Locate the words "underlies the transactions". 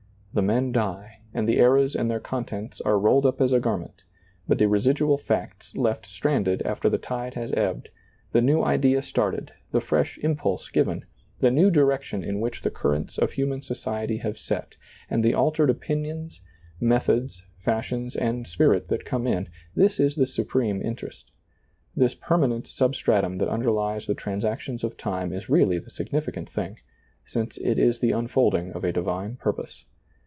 23.49-24.81